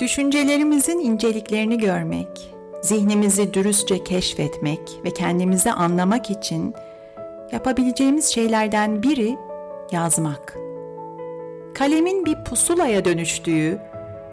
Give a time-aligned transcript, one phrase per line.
[0.00, 6.74] Düşüncelerimizin inceliklerini görmek, zihnimizi dürüstçe keşfetmek ve kendimizi anlamak için
[7.52, 9.36] yapabileceğimiz şeylerden biri
[9.92, 10.56] yazmak.
[11.74, 13.78] Kalemin bir pusulaya dönüştüğü,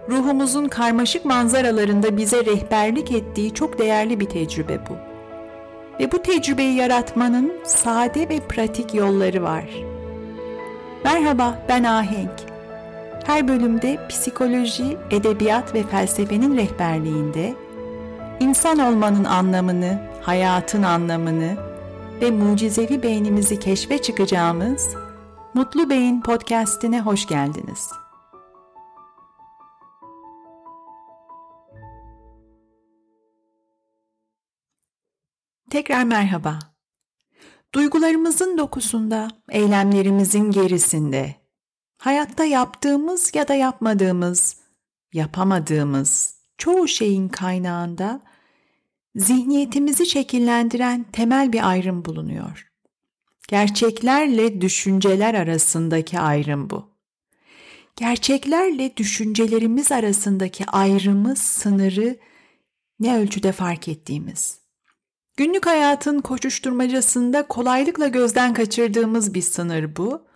[0.10, 4.94] ruhumuzun karmaşık manzaralarında bize rehberlik ettiği çok değerli bir tecrübe bu.
[6.00, 9.66] Ve bu tecrübeyi yaratmanın sade ve pratik yolları var.
[11.04, 12.59] Merhaba, ben Ahenk.
[13.30, 17.56] Her bölümde psikoloji, edebiyat ve felsefenin rehberliğinde
[18.40, 21.58] insan olmanın anlamını, hayatın anlamını
[22.22, 24.96] ve mucizevi beynimizi keşfe çıkacağımız
[25.54, 27.90] Mutlu Beyin podcast'ine hoş geldiniz.
[35.70, 36.60] Tekrar merhaba.
[37.76, 41.39] Duygularımızın dokusunda, eylemlerimizin gerisinde,
[42.00, 44.58] Hayatta yaptığımız ya da yapmadığımız,
[45.14, 48.22] yapamadığımız çoğu şeyin kaynağında
[49.16, 52.68] zihniyetimizi şekillendiren temel bir ayrım bulunuyor.
[53.48, 56.90] Gerçeklerle düşünceler arasındaki ayrım bu.
[57.96, 62.18] Gerçeklerle düşüncelerimiz arasındaki ayrımı, sınırı
[63.00, 64.60] ne ölçüde fark ettiğimiz.
[65.38, 70.29] Günlük hayatın koşuşturmacasında kolaylıkla gözden kaçırdığımız bir sınır bu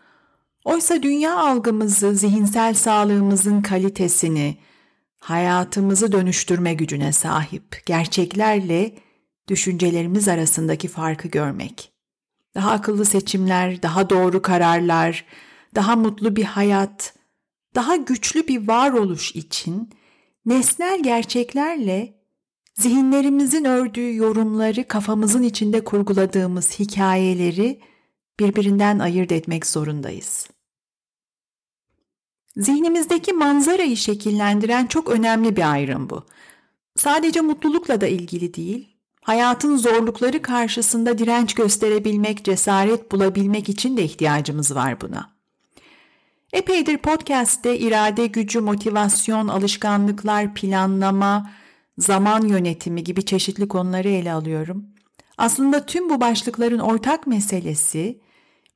[0.65, 4.57] Oysa dünya algımızı, zihinsel sağlığımızın kalitesini,
[5.17, 8.95] hayatımızı dönüştürme gücüne sahip gerçeklerle
[9.47, 11.91] düşüncelerimiz arasındaki farkı görmek.
[12.55, 15.25] Daha akıllı seçimler, daha doğru kararlar,
[15.75, 17.13] daha mutlu bir hayat,
[17.75, 19.89] daha güçlü bir varoluş için
[20.45, 22.13] nesnel gerçeklerle
[22.73, 27.79] zihinlerimizin ördüğü yorumları, kafamızın içinde kurguladığımız hikayeleri
[28.39, 30.52] birbirinden ayırt etmek zorundayız.
[32.57, 36.23] Zihnimizdeki manzarayı şekillendiren çok önemli bir ayrım bu.
[36.95, 38.89] Sadece mutlulukla da ilgili değil,
[39.21, 45.33] hayatın zorlukları karşısında direnç gösterebilmek, cesaret bulabilmek için de ihtiyacımız var buna.
[46.53, 51.51] Epeydir podcast'te irade gücü, motivasyon, alışkanlıklar, planlama,
[51.97, 54.85] zaman yönetimi gibi çeşitli konuları ele alıyorum.
[55.37, 58.19] Aslında tüm bu başlıkların ortak meselesi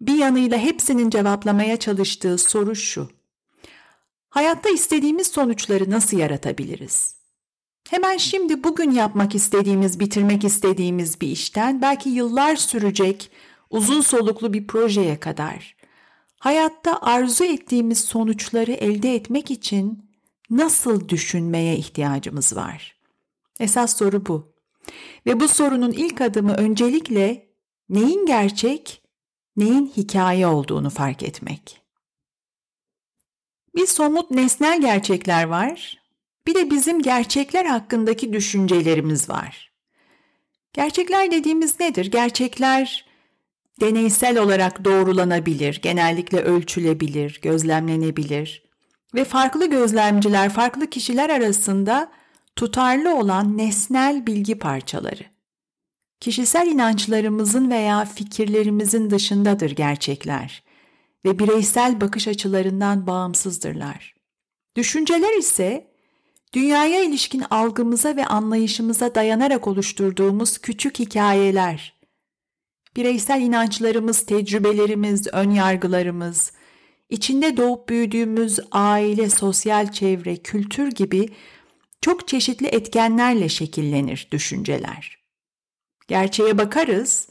[0.01, 3.16] bir yanıyla hepsinin cevaplamaya çalıştığı soru şu.
[4.37, 7.15] Hayatta istediğimiz sonuçları nasıl yaratabiliriz?
[7.89, 13.31] Hemen şimdi bugün yapmak istediğimiz, bitirmek istediğimiz bir işten belki yıllar sürecek
[13.69, 15.75] uzun soluklu bir projeye kadar
[16.39, 20.09] hayatta arzu ettiğimiz sonuçları elde etmek için
[20.49, 22.95] nasıl düşünmeye ihtiyacımız var?
[23.59, 24.53] Esas soru bu.
[25.25, 27.47] Ve bu sorunun ilk adımı öncelikle
[27.89, 29.03] neyin gerçek,
[29.55, 31.86] neyin hikaye olduğunu fark etmek.
[33.77, 36.01] Bir somut nesnel gerçekler var.
[36.47, 39.71] Bir de bizim gerçekler hakkındaki düşüncelerimiz var.
[40.73, 42.11] Gerçekler dediğimiz nedir?
[42.11, 43.05] Gerçekler
[43.81, 48.63] deneysel olarak doğrulanabilir, genellikle ölçülebilir, gözlemlenebilir
[49.15, 52.11] ve farklı gözlemciler, farklı kişiler arasında
[52.55, 55.23] tutarlı olan nesnel bilgi parçaları.
[56.19, 60.66] Kişisel inançlarımızın veya fikirlerimizin dışındadır gerçekler
[61.27, 64.15] ve bireysel bakış açılarından bağımsızdırlar.
[64.75, 65.87] Düşünceler ise
[66.53, 71.97] dünyaya ilişkin algımıza ve anlayışımıza dayanarak oluşturduğumuz küçük hikayeler.
[72.95, 76.51] Bireysel inançlarımız, tecrübelerimiz, ön yargılarımız,
[77.09, 81.29] içinde doğup büyüdüğümüz aile, sosyal çevre, kültür gibi
[82.01, 85.17] çok çeşitli etkenlerle şekillenir düşünceler.
[86.07, 87.29] Gerçeğe bakarız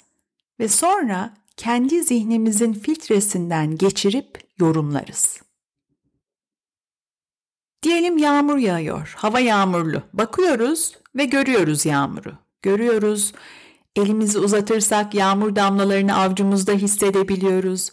[0.61, 5.41] ve sonra kendi zihnimizin filtresinden geçirip yorumlarız.
[7.83, 10.03] Diyelim yağmur yağıyor, hava yağmurlu.
[10.13, 12.33] Bakıyoruz ve görüyoruz yağmuru.
[12.63, 13.33] Görüyoruz,
[13.97, 17.91] elimizi uzatırsak yağmur damlalarını avcumuzda hissedebiliyoruz.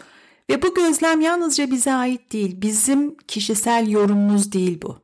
[0.50, 4.98] Ve bu gözlem yalnızca bize ait değil, bizim kişisel yorumumuz değil bu.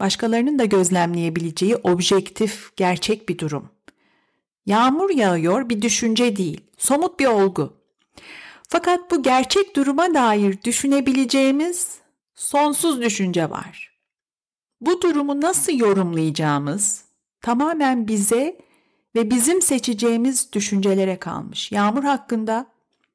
[0.00, 3.68] Başkalarının da gözlemleyebileceği objektif, gerçek bir durum.
[4.66, 7.83] Yağmur yağıyor bir düşünce değil, somut bir olgu.
[8.74, 11.98] Fakat bu gerçek duruma dair düşünebileceğimiz
[12.34, 13.98] sonsuz düşünce var.
[14.80, 17.04] Bu durumu nasıl yorumlayacağımız
[17.40, 18.58] tamamen bize
[19.14, 21.72] ve bizim seçeceğimiz düşüncelere kalmış.
[21.72, 22.66] Yağmur hakkında,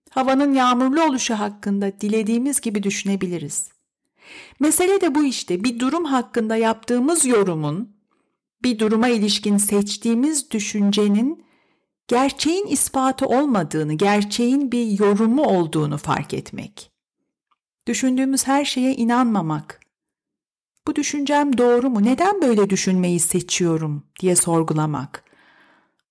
[0.09, 3.69] havanın yağmurlu oluşu hakkında dilediğimiz gibi düşünebiliriz.
[4.59, 7.95] Mesele de bu işte bir durum hakkında yaptığımız yorumun,
[8.63, 11.48] bir duruma ilişkin seçtiğimiz düşüncenin
[12.09, 16.91] gerçeğin ispatı olmadığını, gerçeğin bir yorumu olduğunu fark etmek.
[17.87, 19.79] Düşündüğümüz her şeye inanmamak.
[20.87, 22.03] Bu düşüncem doğru mu?
[22.03, 25.23] Neden böyle düşünmeyi seçiyorum diye sorgulamak.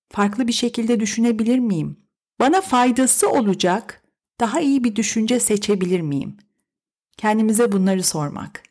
[0.09, 1.97] Farklı bir şekilde düşünebilir miyim?
[2.39, 4.03] Bana faydası olacak
[4.39, 6.37] daha iyi bir düşünce seçebilir miyim?
[7.17, 8.63] Kendimize bunları sormak.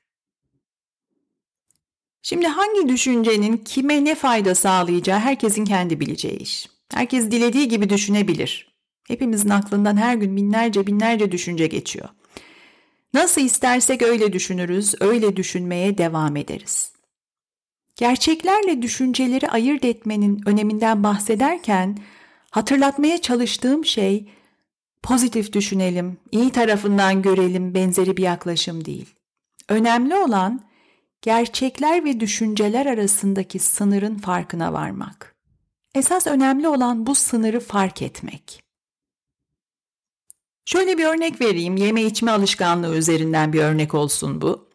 [2.22, 6.77] Şimdi hangi düşüncenin kime ne fayda sağlayacağı herkesin kendi bileceği iş.
[6.92, 8.74] Herkes dilediği gibi düşünebilir.
[9.08, 12.08] Hepimizin aklından her gün binlerce binlerce düşünce geçiyor.
[13.14, 16.92] Nasıl istersek öyle düşünürüz, öyle düşünmeye devam ederiz.
[17.96, 21.98] Gerçeklerle düşünceleri ayırt etmenin öneminden bahsederken
[22.50, 24.30] hatırlatmaya çalıştığım şey
[25.02, 29.14] pozitif düşünelim, iyi tarafından görelim benzeri bir yaklaşım değil.
[29.68, 30.60] Önemli olan
[31.22, 35.37] gerçekler ve düşünceler arasındaki sınırın farkına varmak.
[35.94, 38.62] Esas önemli olan bu sınırı fark etmek.
[40.64, 44.68] Şöyle bir örnek vereyim, yeme içme alışkanlığı üzerinden bir örnek olsun bu.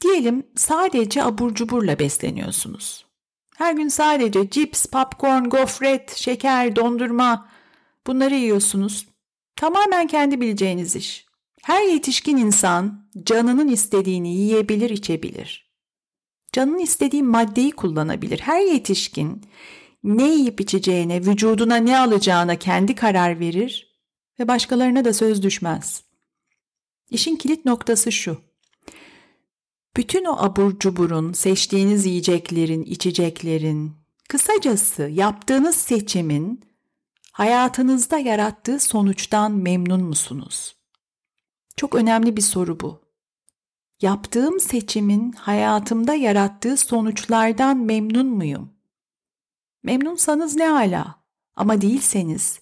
[0.00, 3.06] Diyelim sadece abur cuburla besleniyorsunuz.
[3.56, 7.48] Her gün sadece cips, popcorn, gofret, şeker, dondurma
[8.06, 9.06] bunları yiyorsunuz.
[9.56, 11.26] Tamamen kendi bileceğiniz iş.
[11.62, 15.72] Her yetişkin insan canının istediğini yiyebilir, içebilir.
[16.52, 18.38] Canının istediği maddeyi kullanabilir.
[18.38, 19.42] Her yetişkin
[20.04, 23.96] ne yiyip içeceğine, vücuduna ne alacağına kendi karar verir
[24.40, 26.04] ve başkalarına da söz düşmez.
[27.10, 28.40] İşin kilit noktası şu.
[29.96, 33.92] Bütün o abur cuburun, seçtiğiniz yiyeceklerin, içeceklerin,
[34.28, 36.64] kısacası yaptığınız seçimin
[37.32, 40.76] hayatınızda yarattığı sonuçtan memnun musunuz?
[41.76, 43.02] Çok önemli bir soru bu.
[44.00, 48.81] Yaptığım seçimin hayatımda yarattığı sonuçlardan memnun muyum?
[49.82, 51.22] Memnunsanız ne hala
[51.56, 52.60] ama değilseniz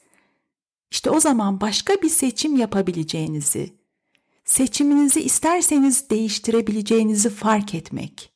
[0.91, 3.75] işte o zaman başka bir seçim yapabileceğinizi,
[4.45, 8.33] seçiminizi isterseniz değiştirebileceğinizi fark etmek.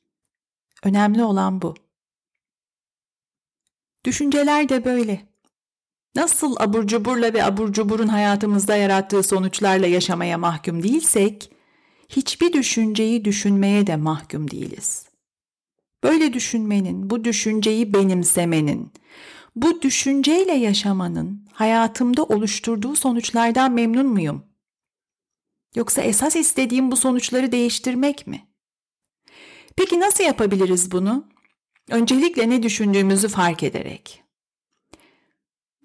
[0.82, 1.75] Önemli olan bu.
[4.04, 5.28] Düşünceler de böyle.
[6.14, 11.50] Nasıl abur cuburla ve abur cuburun hayatımızda yarattığı sonuçlarla yaşamaya mahkum değilsek,
[12.08, 15.13] hiçbir düşünceyi düşünmeye de mahkum değiliz.
[16.04, 18.92] Böyle düşünmenin, bu düşünceyi benimsemenin,
[19.56, 24.44] bu düşünceyle yaşamanın hayatımda oluşturduğu sonuçlardan memnun muyum?
[25.74, 28.48] Yoksa esas istediğim bu sonuçları değiştirmek mi?
[29.76, 31.28] Peki nasıl yapabiliriz bunu?
[31.90, 34.22] Öncelikle ne düşündüğümüzü fark ederek.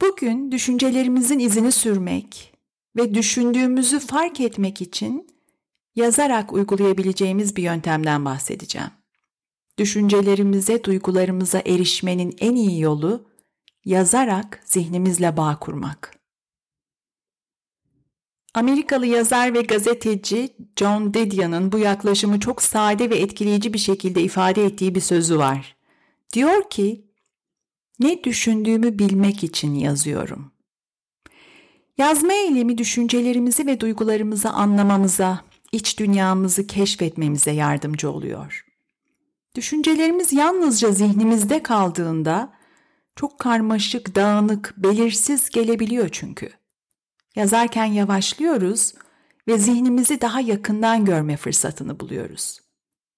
[0.02, 2.54] Bugün düşüncelerimizin izini sürmek
[2.96, 5.28] ve düşündüğümüzü fark etmek için
[5.96, 8.99] yazarak uygulayabileceğimiz bir yöntemden bahsedeceğim.
[9.80, 13.28] Düşüncelerimize, duygularımıza erişmenin en iyi yolu
[13.86, 16.20] yazarak zihnimizle bağ kurmak.
[18.54, 24.66] Amerikalı yazar ve gazeteci John Didion'ın bu yaklaşımı çok sade ve etkileyici bir şekilde ifade
[24.66, 25.76] ettiği bir sözü var.
[26.34, 27.06] Diyor ki,
[28.00, 30.52] ne düşündüğümü bilmek için yazıyorum.
[31.98, 35.42] Yazma eylemi düşüncelerimizi ve duygularımızı anlamamıza,
[35.72, 38.69] iç dünyamızı keşfetmemize yardımcı oluyor.
[39.60, 42.54] Düşüncelerimiz yalnızca zihnimizde kaldığında
[43.16, 46.50] çok karmaşık, dağınık, belirsiz gelebiliyor çünkü.
[47.36, 48.94] Yazarken yavaşlıyoruz
[49.48, 52.60] ve zihnimizi daha yakından görme fırsatını buluyoruz.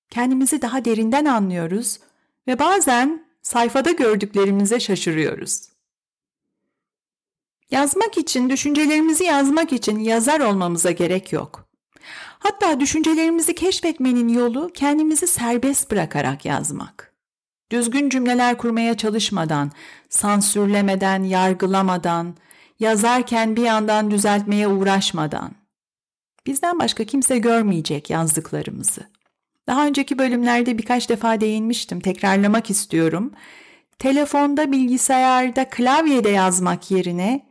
[0.10, 2.00] Kendimizi daha derinden anlıyoruz
[2.48, 5.70] ve bazen sayfada gördüklerimize şaşırıyoruz.
[7.72, 11.71] Yazmak için, düşüncelerimizi yazmak için yazar olmamıza gerek yok.
[12.44, 17.14] Hatta düşüncelerimizi keşfetmenin yolu kendimizi serbest bırakarak yazmak.
[17.72, 19.72] Düzgün cümleler kurmaya çalışmadan,
[20.10, 22.36] sansürlemeden, yargılamadan,
[22.80, 25.52] yazarken bir yandan düzeltmeye uğraşmadan.
[26.48, 29.02] Bizden başka kimse görmeyecek yazdıklarımızı.
[29.68, 33.32] Daha önceki bölümlerde birkaç defa değinmiştim, tekrarlamak istiyorum.
[34.00, 37.46] Telefonda, bilgisayarda, klavyede yazmak yerine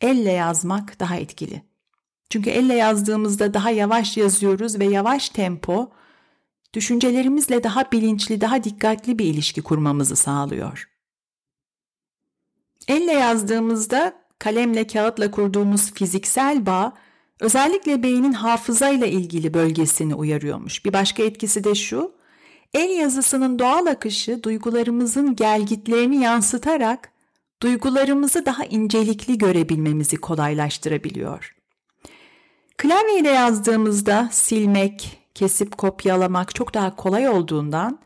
[0.00, 1.62] elle yazmak daha etkili.
[2.30, 5.90] Çünkü elle yazdığımızda daha yavaş yazıyoruz ve yavaş tempo
[6.74, 10.88] düşüncelerimizle daha bilinçli, daha dikkatli bir ilişki kurmamızı sağlıyor.
[12.88, 16.92] Elle yazdığımızda kalemle kağıtla kurduğumuz fiziksel bağ
[17.40, 20.84] özellikle beynin hafızayla ilgili bölgesini uyarıyormuş.
[20.84, 22.12] Bir başka etkisi de şu,
[22.74, 27.12] el yazısının doğal akışı duygularımızın gelgitlerini yansıtarak
[27.62, 31.57] duygularımızı daha incelikli görebilmemizi kolaylaştırabiliyor.
[32.78, 37.98] Klavyeyle yazdığımızda silmek, kesip kopyalamak çok daha kolay olduğundan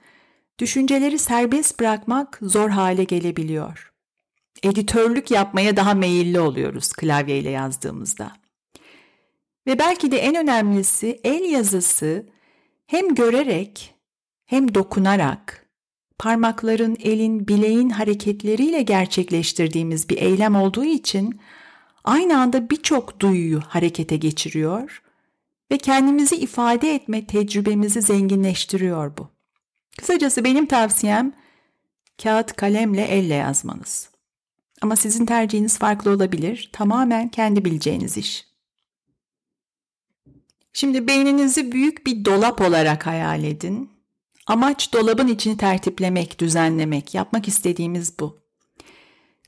[0.59, 3.93] düşünceleri serbest bırakmak zor hale gelebiliyor.
[4.63, 8.33] Editörlük yapmaya daha meyilli oluyoruz klavyeyle yazdığımızda.
[9.67, 12.27] Ve belki de en önemlisi el yazısı
[12.87, 13.95] hem görerek
[14.45, 15.67] hem dokunarak,
[16.19, 21.41] parmakların, elin, bileğin hareketleriyle gerçekleştirdiğimiz bir eylem olduğu için
[22.05, 25.03] aynı anda birçok duyuyu harekete geçiriyor
[25.71, 29.29] ve kendimizi ifade etme tecrübemizi zenginleştiriyor bu.
[29.99, 31.33] Kısacası benim tavsiyem
[32.23, 34.09] kağıt kalemle elle yazmanız.
[34.83, 36.71] Ama sizin tercihiniz farklı olabilir.
[36.73, 38.47] Tamamen kendi bileceğiniz iş.
[40.73, 43.91] Şimdi beyninizi büyük bir dolap olarak hayal edin.
[44.47, 47.15] Amaç dolabın içini tertiplemek, düzenlemek.
[47.15, 48.42] Yapmak istediğimiz bu.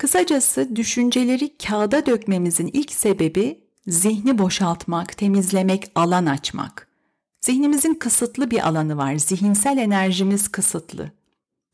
[0.04, 6.88] Kısacası düşünceleri kağıda dökmemizin ilk sebebi zihni boşaltmak, temizlemek, alan açmak.
[7.40, 9.16] Zihnimizin kısıtlı bir alanı var.
[9.16, 11.10] Zihinsel enerjimiz kısıtlı.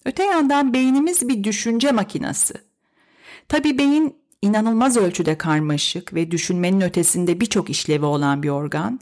[0.04, 2.54] Öte yandan beynimiz bir düşünce makinası.
[3.48, 9.00] Tabii beyin inanılmaz ölçüde karmaşık ve düşünmenin ötesinde birçok işlevi olan bir organ.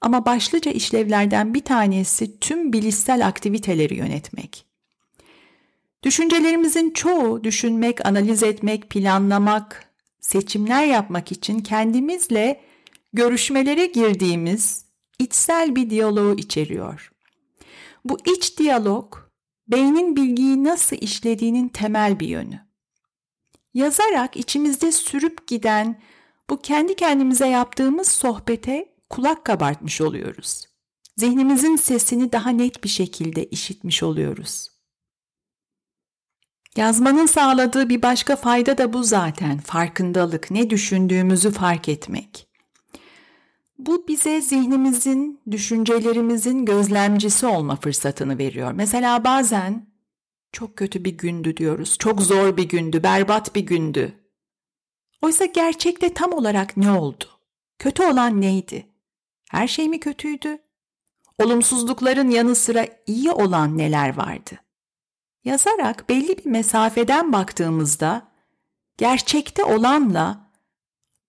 [0.00, 4.67] Ama başlıca işlevlerden bir tanesi tüm bilişsel aktiviteleri yönetmek.
[6.04, 9.84] Düşüncelerimizin çoğu düşünmek, analiz etmek, planlamak,
[10.20, 12.60] seçimler yapmak için kendimizle
[13.12, 14.84] görüşmelere girdiğimiz
[15.18, 17.12] içsel bir diyaloğu içeriyor.
[18.04, 19.16] Bu iç diyalog
[19.68, 22.68] beynin bilgiyi nasıl işlediğinin temel bir yönü.
[23.74, 26.00] Yazarak içimizde sürüp giden
[26.50, 30.64] bu kendi kendimize yaptığımız sohbete kulak kabartmış oluyoruz.
[31.16, 34.77] Zihnimizin sesini daha net bir şekilde işitmiş oluyoruz.
[36.78, 39.58] Yazmanın sağladığı bir başka fayda da bu zaten.
[39.58, 42.48] Farkındalık, ne düşündüğümüzü fark etmek.
[43.78, 48.72] Bu bize zihnimizin, düşüncelerimizin gözlemcisi olma fırsatını veriyor.
[48.72, 49.86] Mesela bazen
[50.52, 51.96] çok kötü bir gündü diyoruz.
[51.98, 54.12] Çok zor bir gündü, berbat bir gündü.
[55.22, 57.24] Oysa gerçekte tam olarak ne oldu?
[57.78, 58.86] Kötü olan neydi?
[59.50, 60.58] Her şey mi kötüydü?
[61.38, 64.67] Olumsuzlukların yanı sıra iyi olan neler vardı?
[65.44, 68.28] Yazarak belli bir mesafeden baktığımızda
[68.96, 70.50] gerçekte olanla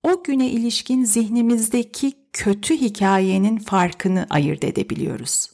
[0.03, 5.51] o güne ilişkin zihnimizdeki kötü hikayenin farkını ayırt edebiliyoruz.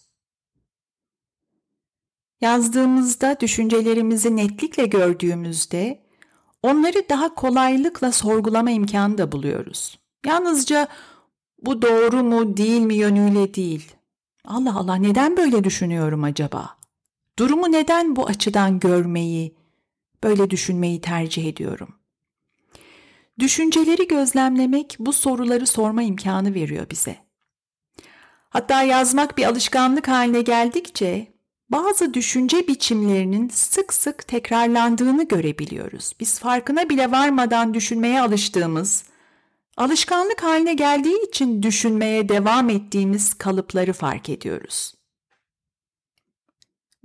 [2.41, 6.05] Yazdığımızda düşüncelerimizi netlikle gördüğümüzde
[6.63, 9.99] onları daha kolaylıkla sorgulama imkanı da buluyoruz.
[10.25, 10.87] Yalnızca
[11.61, 13.91] bu doğru mu değil mi yönüyle değil.
[14.45, 16.77] Allah Allah neden böyle düşünüyorum acaba?
[17.39, 19.55] Durumu neden bu açıdan görmeyi,
[20.23, 21.95] böyle düşünmeyi tercih ediyorum?
[23.39, 27.17] Düşünceleri gözlemlemek bu soruları sorma imkanı veriyor bize.
[28.49, 31.33] Hatta yazmak bir alışkanlık haline geldikçe
[31.69, 36.13] bazı düşünce biçimlerinin sık sık tekrarlandığını görebiliyoruz.
[36.19, 39.03] Biz farkına bile varmadan düşünmeye alıştığımız,
[39.77, 44.93] alışkanlık haline geldiği için düşünmeye devam ettiğimiz kalıpları fark ediyoruz.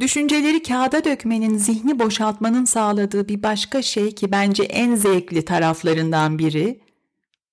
[0.00, 6.80] Düşünceleri kağıda dökmenin zihni boşaltmanın sağladığı bir başka şey ki bence en zevkli taraflarından biri,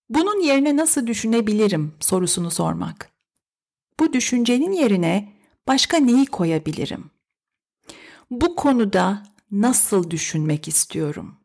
[0.10, 3.12] bunun yerine nasıl düşünebilirim sorusunu sormak.
[4.00, 5.34] Bu düşüncenin yerine
[5.68, 7.12] başka neyi koyabilirim?
[8.32, 11.36] Bu konuda nasıl düşünmek istiyorum?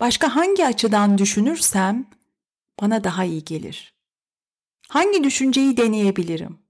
[0.00, 2.06] Başka hangi açıdan düşünürsem
[2.80, 3.94] bana daha iyi gelir?
[4.88, 6.63] Hangi düşünceyi deneyebilirim?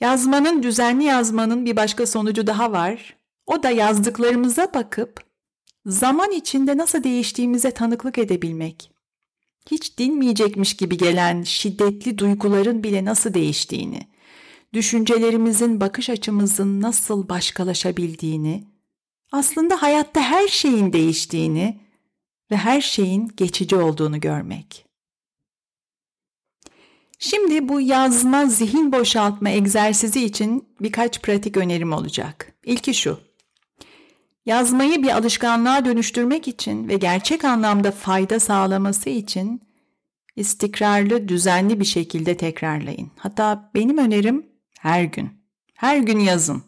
[0.00, 3.16] Yazmanın, düzenli yazmanın bir başka sonucu daha var.
[3.46, 5.24] O da yazdıklarımıza bakıp
[5.86, 8.90] zaman içinde nasıl değiştiğimize tanıklık edebilmek.
[9.70, 14.00] Hiç dinmeyecekmiş gibi gelen şiddetli duyguların bile nasıl değiştiğini,
[14.72, 18.64] düşüncelerimizin, bakış açımızın nasıl başkalaşabildiğini,
[19.32, 21.80] aslında hayatta her şeyin değiştiğini
[22.50, 24.87] ve her şeyin geçici olduğunu görmek.
[27.18, 32.52] Şimdi bu yazma, zihin boşaltma egzersizi için birkaç pratik önerim olacak.
[32.64, 33.20] İlki şu.
[34.46, 39.62] Yazmayı bir alışkanlığa dönüştürmek için ve gerçek anlamda fayda sağlaması için
[40.36, 43.10] istikrarlı, düzenli bir şekilde tekrarlayın.
[43.16, 44.46] Hatta benim önerim
[44.80, 45.30] her gün.
[45.74, 46.62] Her gün yazın.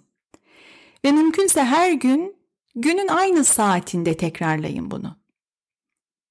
[1.04, 2.36] Ve mümkünse her gün
[2.74, 5.19] günün aynı saatinde tekrarlayın bunu.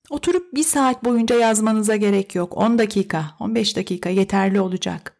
[0.09, 2.57] Oturup bir saat boyunca yazmanıza gerek yok.
[2.57, 5.15] 10 dakika, 15 dakika yeterli olacak.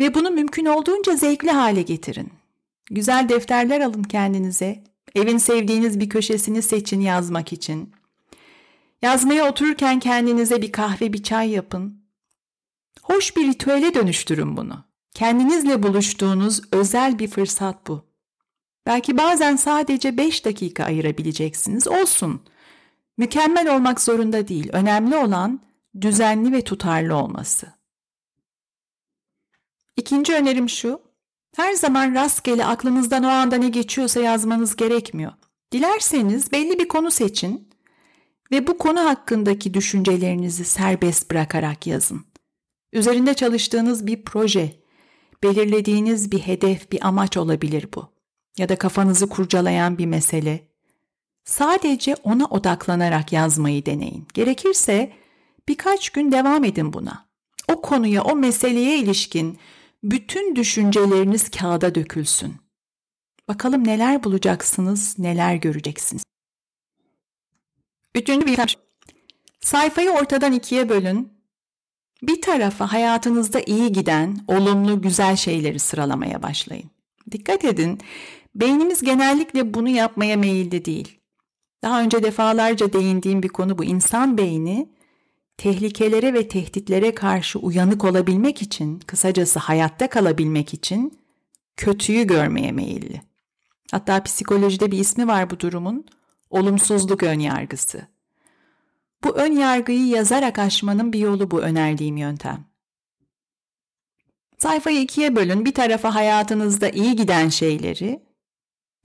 [0.00, 2.32] Ve bunu mümkün olduğunca zevkli hale getirin.
[2.90, 4.84] Güzel defterler alın kendinize.
[5.14, 7.92] Evin sevdiğiniz bir köşesini seçin yazmak için.
[9.02, 12.02] Yazmaya otururken kendinize bir kahve, bir çay yapın.
[13.02, 14.84] Hoş bir ritüele dönüştürün bunu.
[15.14, 18.04] Kendinizle buluştuğunuz özel bir fırsat bu.
[18.86, 21.88] Belki bazen sadece 5 dakika ayırabileceksiniz.
[21.88, 22.40] Olsun.
[23.18, 24.68] Mükemmel olmak zorunda değil.
[24.72, 25.60] Önemli olan
[26.00, 27.66] düzenli ve tutarlı olması.
[29.96, 31.00] İkinci önerim şu.
[31.56, 35.32] Her zaman rastgele aklınızdan o anda ne geçiyorsa yazmanız gerekmiyor.
[35.72, 37.70] Dilerseniz belli bir konu seçin
[38.50, 42.26] ve bu konu hakkındaki düşüncelerinizi serbest bırakarak yazın.
[42.92, 44.82] Üzerinde çalıştığınız bir proje,
[45.42, 48.12] belirlediğiniz bir hedef, bir amaç olabilir bu.
[48.58, 50.68] Ya da kafanızı kurcalayan bir mesele.
[51.46, 54.26] Sadece ona odaklanarak yazmayı deneyin.
[54.34, 55.12] Gerekirse
[55.68, 57.26] birkaç gün devam edin buna.
[57.68, 59.58] O konuya, o meseleye ilişkin
[60.02, 62.56] bütün düşünceleriniz kağıda dökülsün.
[63.48, 66.24] Bakalım neler bulacaksınız, neler göreceksiniz.
[68.14, 68.76] Üçüncü bir
[69.60, 71.32] Sayfayı ortadan ikiye bölün.
[72.22, 76.90] Bir tarafa hayatınızda iyi giden, olumlu, güzel şeyleri sıralamaya başlayın.
[77.30, 78.00] Dikkat edin,
[78.54, 81.18] beynimiz genellikle bunu yapmaya meyilli değil.
[81.82, 83.84] Daha önce defalarca değindiğim bir konu bu.
[83.84, 84.88] İnsan beyni
[85.56, 91.18] tehlikelere ve tehditlere karşı uyanık olabilmek için, kısacası hayatta kalabilmek için
[91.76, 93.22] kötüyü görmeye meyilli.
[93.90, 96.06] Hatta psikolojide bir ismi var bu durumun,
[96.50, 98.06] olumsuzluk önyargısı.
[99.24, 102.64] Bu ön yargıyı yazarak aşmanın bir yolu bu önerdiğim yöntem.
[104.58, 105.64] Sayfayı ikiye bölün.
[105.64, 108.25] Bir tarafa hayatınızda iyi giden şeyleri,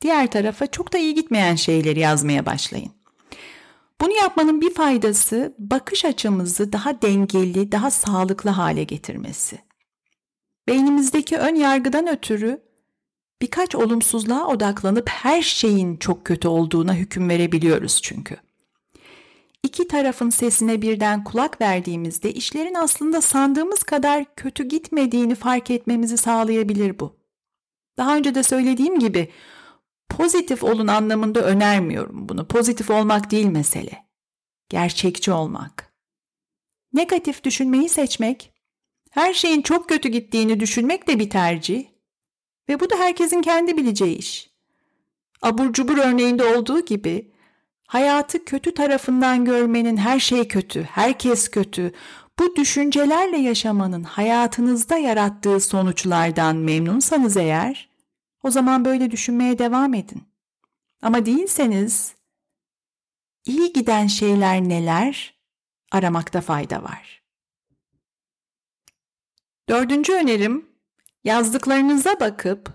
[0.02, 2.92] diğer tarafa çok da iyi gitmeyen şeyleri yazmaya başlayın.
[4.02, 9.60] Bunu yapmanın bir faydası bakış açımızı daha dengeli, daha sağlıklı hale getirmesi.
[10.68, 12.62] Beynimizdeki ön yargıdan ötürü
[13.42, 18.38] birkaç olumsuzluğa odaklanıp her şeyin çok kötü olduğuna hüküm verebiliyoruz çünkü.
[19.64, 27.00] İki tarafın sesine birden kulak verdiğimizde işlerin aslında sandığımız kadar kötü gitmediğini fark etmemizi sağlayabilir
[27.00, 27.16] bu.
[27.98, 29.30] Daha önce de söylediğim gibi
[30.18, 32.48] pozitif olun anlamında önermiyorum bunu.
[32.48, 34.06] Pozitif olmak değil mesele.
[34.70, 35.94] Gerçekçi olmak.
[36.94, 38.54] Negatif düşünmeyi seçmek,
[39.10, 41.86] her şeyin çok kötü gittiğini düşünmek de bir tercih.
[42.70, 44.52] Ve bu da herkesin kendi bileceği iş.
[45.42, 47.32] Abur cubur örneğinde olduğu gibi
[47.88, 51.92] hayatı kötü tarafından görmenin her şey kötü, herkes kötü,
[52.40, 57.91] bu düşüncelerle yaşamanın hayatınızda yarattığı sonuçlardan memnunsanız eğer,
[58.44, 60.24] o zaman böyle düşünmeye devam edin.
[61.02, 62.16] Ama değilseniz,
[63.46, 65.36] iyi giden şeyler neler
[65.92, 67.24] aramakta fayda var.
[69.70, 70.66] Dördüncü önerim,
[71.24, 72.74] yazdıklarınıza bakıp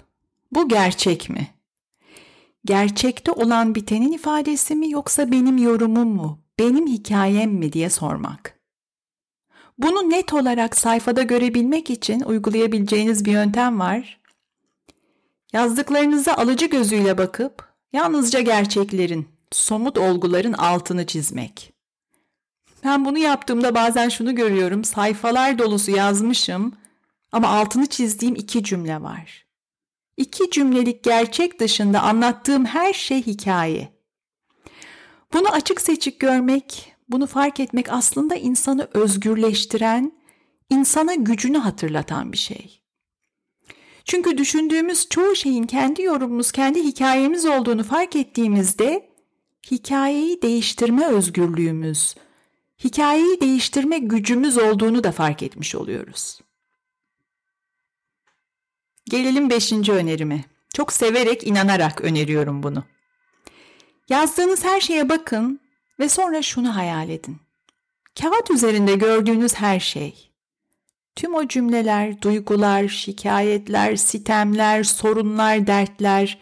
[0.53, 1.55] bu gerçek mi?
[2.65, 8.61] Gerçekte olan bitenin ifadesi mi yoksa benim yorumum mu, benim hikayem mi diye sormak.
[9.79, 14.21] Bunu net olarak sayfada görebilmek için uygulayabileceğiniz bir yöntem var.
[15.57, 21.73] Yazdıklarınıza alıcı gözüyle bakıp yalnızca gerçeklerin, somut olguların altını çizmek.
[22.85, 24.85] Ben bunu yaptığımda bazen şunu görüyorum.
[24.85, 26.73] Sayfalar dolusu yazmışım
[27.33, 29.47] ama altını çizdiğim iki cümle var.
[30.17, 33.89] İki cümlelik gerçek dışında anlattığım her şey hikaye.
[35.33, 40.13] Bunu açık seçik görmek, bunu fark etmek aslında insanı özgürleştiren,
[40.71, 42.86] insana gücünü hatırlatan bir şey.
[44.07, 49.09] Çünkü düşündüğümüz çoğu şeyin kendi yorumumuz, kendi hikayemiz olduğunu fark ettiğimizde
[49.71, 52.15] hikayeyi değiştirme özgürlüğümüz,
[52.85, 56.41] hikayeyi değiştirme gücümüz olduğunu da fark etmiş oluyoruz.
[59.05, 60.45] Gelelim beşinci önerime.
[60.75, 62.85] Çok severek, inanarak öneriyorum bunu.
[64.09, 65.61] Yazdığınız her şeye bakın
[65.99, 67.37] ve sonra şunu hayal edin.
[68.21, 70.26] Kağıt üzerinde gördüğünüz her şey,
[71.17, 76.39] tüm o cümleler, duygular, şikayetler, sitemler, sorunlar, dertler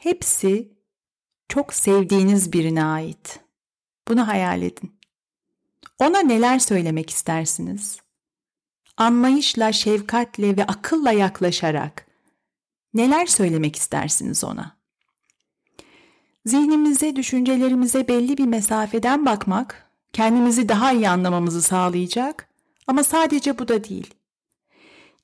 [0.00, 0.72] hepsi
[1.48, 3.40] çok sevdiğiniz birine ait.
[4.08, 4.96] Bunu hayal edin.
[5.98, 8.00] Ona neler söylemek istersiniz?
[8.96, 12.06] Anlayışla, şefkatle ve akılla yaklaşarak
[12.94, 14.76] neler söylemek istersiniz ona?
[16.46, 22.48] Zihnimize, düşüncelerimize belli bir mesafeden bakmak kendimizi daha iyi anlamamızı sağlayacak
[22.86, 24.14] ama sadece bu da değil.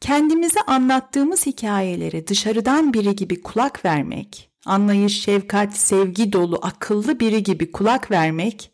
[0.01, 7.73] Kendimize anlattığımız hikayelere dışarıdan biri gibi kulak vermek, anlayış, şefkat, sevgi dolu, akıllı biri gibi
[7.73, 8.71] kulak vermek,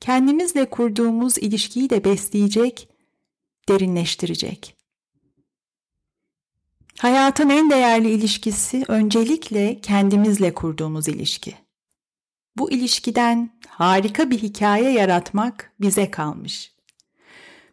[0.00, 2.88] kendimizle kurduğumuz ilişkiyi de besleyecek,
[3.68, 4.76] derinleştirecek.
[6.98, 11.54] Hayatın en değerli ilişkisi öncelikle kendimizle kurduğumuz ilişki.
[12.56, 16.72] Bu ilişkiden harika bir hikaye yaratmak bize kalmış.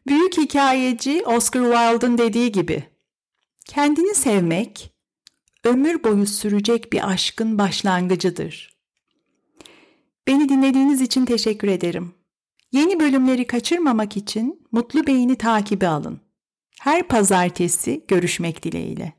[0.08, 2.84] Büyük hikayeci Oscar Wilde'ın dediği gibi,
[3.66, 4.94] kendini sevmek
[5.64, 8.80] ömür boyu sürecek bir aşkın başlangıcıdır.
[10.28, 12.14] Beni dinlediğiniz için teşekkür ederim.
[12.72, 16.22] Yeni bölümleri kaçırmamak için Mutlu Beyni takibi alın.
[16.80, 19.19] Her pazartesi görüşmek dileğiyle.